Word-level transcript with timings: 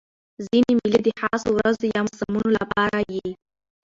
ځیني 0.45 0.71
مېلې 0.79 0.99
د 1.05 1.09
خاصو 1.19 1.49
ورځو 1.53 1.85
یا 1.95 1.99
موسمونو 2.07 2.49
له 2.57 2.63
پاره 2.71 3.01
يي. 3.13 3.27